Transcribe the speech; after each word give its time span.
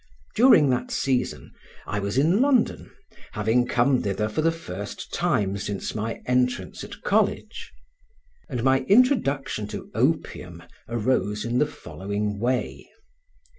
During 0.35 0.71
that 0.71 0.89
season 0.89 1.51
I 1.85 1.99
was 1.99 2.17
in 2.17 2.41
London, 2.41 2.89
having 3.33 3.67
come 3.67 4.01
thither 4.01 4.29
for 4.29 4.41
the 4.41 4.51
first 4.51 5.13
time 5.13 5.57
since 5.59 5.93
my 5.93 6.23
entrance 6.25 6.83
at 6.83 7.03
college. 7.03 7.71
And 8.49 8.63
my 8.63 8.79
introduction 8.89 9.67
to 9.67 9.91
opium 9.93 10.63
arose 10.89 11.45
in 11.45 11.59
the 11.59 11.67
following 11.67 12.39
way. 12.39 12.89